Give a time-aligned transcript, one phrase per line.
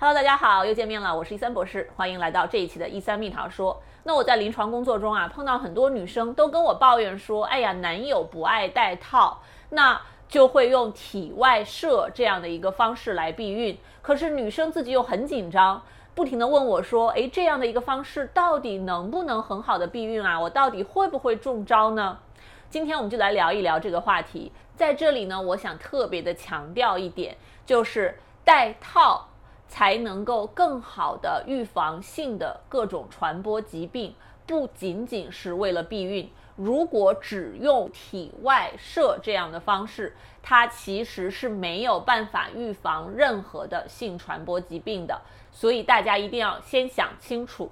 [0.00, 3.82] Hello，大家好，又见面了，我是一三博士，欢迎来到这一期的一三蜜桃说。
[4.04, 13.76] 那我在临床工作中啊，碰到很多女生都跟我抱怨说，哎呀，男友不爱戴套，那就会用体外射这样的一个方式来避孕。
[14.00, 15.82] 可是女生自己又很紧张，
[16.14, 20.38] 不停的问我说，哎，这样的一个方式到底能不能很好的避孕啊？
[20.38, 22.20] 我到底会不会中招呢？
[22.70, 24.52] 今天我们就来聊一聊这个话题。
[24.76, 27.36] 在这里呢，我想特别的强调一点，
[27.66, 29.26] 就是戴套。
[29.68, 34.14] 才能够更好的预防性的各种传播疾病，
[34.46, 36.28] 不仅仅是为了避孕。
[36.56, 45.20] 如果只用体外射这样的方式，它其实是没有办法预防任何的性传播疾病的。
[45.52, 47.70] 所以大家一定要先想清楚，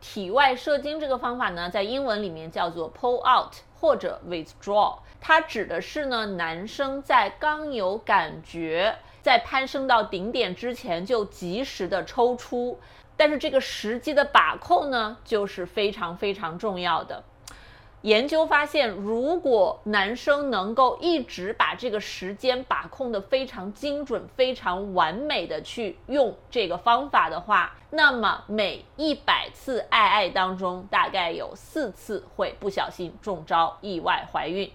[0.00, 8.96] 体外射精这个方法呢，在英文里面叫做 pull out 或者 withdraw，它指的是呢，男生在刚有感觉。
[9.24, 12.78] 在攀升到顶点之前就及时的抽出，
[13.16, 17.24] 但是这个时机的把控呢，就是非常非常重要的。
[18.02, 34.70] 研究发现，如果男生能够一直把这个时间把控的非常精准、非常完美的去用这个方法的话，那么每一百次爱爱当中，大概有四次会不小心中招，意外怀孕。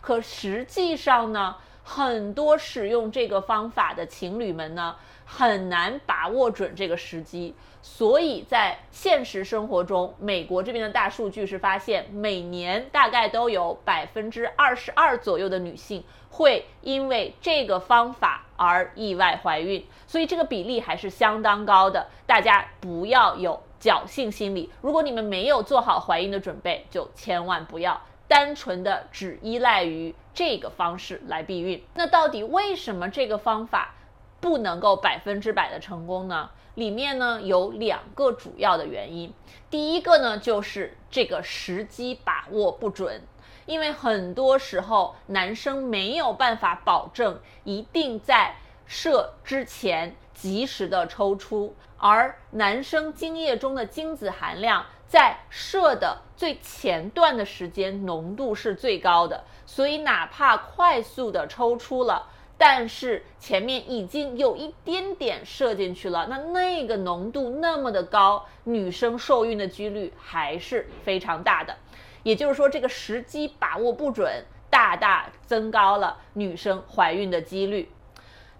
[0.00, 1.56] 可实际上呢？
[1.90, 4.94] 很多使用这个方法的情侣们呢，
[5.24, 22.06] 很难把握准这个时机，所以在现实生活中，美国这边的大数据是发现，每年大概都有百分之二十二左右的女性会因为这个方法而意外怀孕，所以这个比例还是相当高的。
[22.26, 27.98] 大家不要有侥幸心理，如果你们没有做好怀孕的准备，就千万不要。
[28.28, 33.96] 单纯的只依赖于这个方式来避孕，那到底为什么这个方法
[34.38, 36.50] 不能够百分之百的成功呢？
[36.76, 39.34] 里面呢有两个主要的原因。
[39.68, 43.20] 第一个呢就是这个时机把握不准，
[43.66, 48.54] 因为很多时候男生没有办法保证一定在
[48.86, 54.86] 射之前及时的抽出，而男生精液中的精子含量。
[55.08, 62.26] 在射的最前段的时间，浓度是最高的，所以哪怕快速的抽出了，
[62.58, 71.74] 但是前面已经有一点点射进去了，那那个浓度那么的高，女生受孕的几率还是非常大的。
[72.22, 77.90] 也就是说，这个时机把握不准，大大增高了女生怀孕的几率。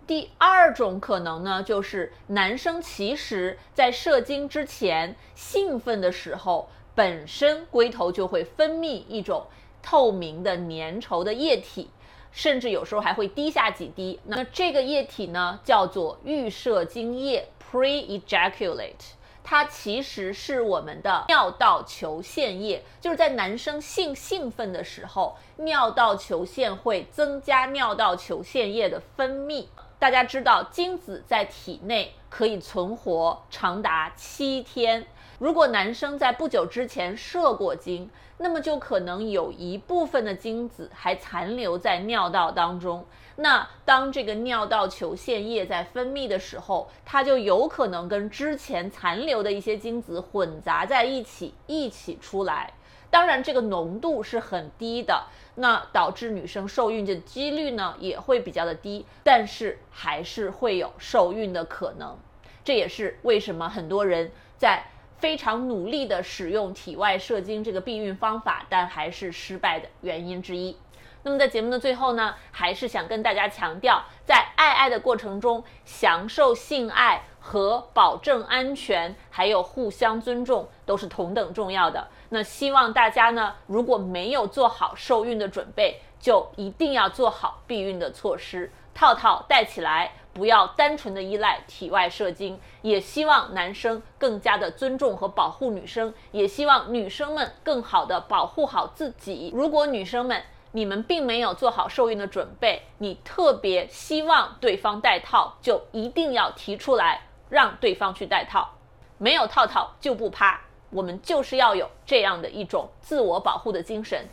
[0.09, 9.47] 第二种可能呢，就是男生其实在射精之前兴奋的时候，本身龟头就会分泌一种
[9.83, 11.91] 透明的粘稠的液体，
[12.33, 14.19] 甚至有时候还会滴下几滴。
[14.25, 19.13] 那这个液体呢，叫做预射精液 （pre-ejaculate），
[19.45, 29.67] 它其实是我们的尿道球腺液，就是在男生性兴奋的时候，尿道球腺会增加尿道球腺液的分泌。
[29.99, 35.05] 大家知道，精子在体内可以存活长达七天。
[35.41, 43.05] 如果男生在不久之前射过精，那么就可能有一部分的精子还残留在尿道当中。
[43.37, 52.73] 那当这个尿道球腺液在分泌的时候，它就有可能跟之前残留的一些精子混杂在一起，一起出来。
[53.11, 55.25] 当然，这个浓度是很低的，
[55.55, 62.19] 那导致女生受孕的几率呢也会比较的低，但是还是会有受孕的可能。
[62.65, 64.85] 这也是为什么很多人在
[65.17, 70.77] 非常努力的使用体外射精这个避孕方法，但还是失败的原因之一。
[71.23, 82.09] 那么在节目的最后呢，还是想跟大家强调，在爱爱的过程中，享受性爱和保证安全，还有互相尊重，都是同等重要的。
[82.31, 92.61] 那希望大家呢，如果没有做好受孕的准备，就一定要做好避孕的措施，套套戴起来，不要单纯的依赖体外射精。
[92.83, 99.51] 也希望男生更加的尊重和保护女生，也希望女生们更好的保护好自己。
[99.55, 100.43] 如果女生们，
[100.73, 108.75] 你们并没有做好受孕的准备，你特别希望对方戴套，就一定要提出来让对方去戴套。
[109.17, 114.27] 没有套套就不啪，我们就是要有这样的一种自我保护的精神。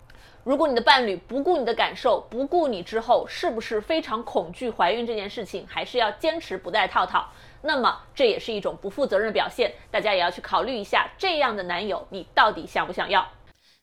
[0.44, 7.28] 如果你的伴侣不顾你的感受，不顾你之后是不是非常恐惧怀孕这件事情，还是要坚持不戴套套，
[7.64, 9.74] 那么这也是一种不负责任的表现。
[9.90, 13.28] 大家也要去考虑一下，这样的男友你到底想不想要？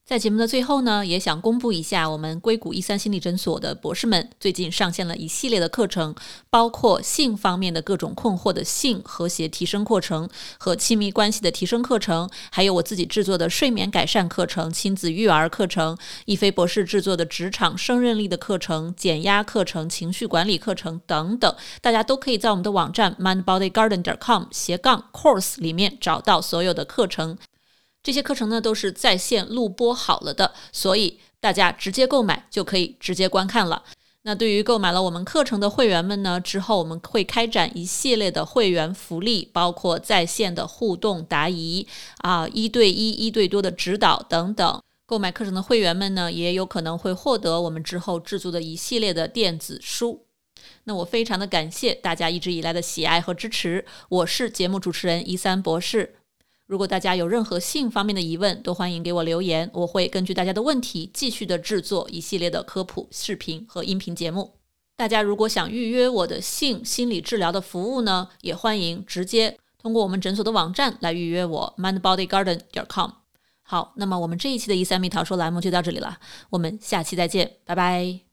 [0.04, 6.14] 在节目的最后呢，也想公布一下，我们硅谷一三心理诊所的博士们最近上线了一系列的课程，
[6.50, 10.28] 包括性方面的各种困惑的性和谐提升课程
[10.58, 15.96] 和亲密关系的提升课程，还有我自己制作的睡眠改善课程、亲子育儿课程，
[16.26, 27.38] 一菲博士制作的职场胜任力的课程、减压课程、情绪管理课程等等，大家都可以在我们的网站 mindbodygarden.com 斜杠 course 里面找到所有的课程。
[28.02, 33.84] 这些课程呢都是在线录播好了的，所以大家直接购买就可以直接观看了。
[34.24, 41.86] 那对于购买了我们课程的会员们呢，之后我们会开展一系列的会员福利，包括在线的互动答疑
[42.18, 44.82] 啊，一对一、一对多的指导等等。
[45.04, 50.24] 购买课程的会员们呢，也有可能会获得我们之后制作的一系列的电子书。
[50.84, 53.84] 那我非常的感谢大家一直以来的喜爱和支持。
[54.08, 56.21] 我是节目主持人一三博士。
[56.72, 64.54] 如果大家有任何性方面的疑问，都欢迎给我留言，我会根据大家的问题继续的制作一系列的科普视频和音频节目。
[64.96, 73.10] 大家如果想预约我的性心理治疗的服务呢，也欢迎直接通过我们诊所的网站来预约我 mindbodygarden 点 com。
[73.62, 78.31] 好，那么我们这一期的一三蜜桃说栏目就到这里了，我们下期再见，拜拜。